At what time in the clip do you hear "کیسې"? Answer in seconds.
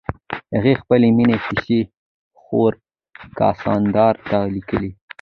1.45-1.79